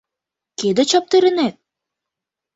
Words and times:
Кӧ 0.59 0.67
деч 0.77 0.91
аптыранет? 0.99 1.55